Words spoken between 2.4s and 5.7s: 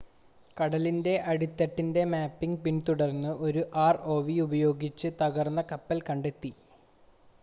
പിന്തുടർന്ന് ഒരു ആർഓവി ഉപയോഗിച്ച് തകർന്ന